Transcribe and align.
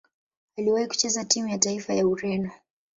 Aliwahi 0.57 0.87
kucheza 0.87 1.23
timu 1.25 1.47
ya 1.47 1.57
taifa 1.57 1.93
ya 1.93 2.07
Ureno. 2.07 2.51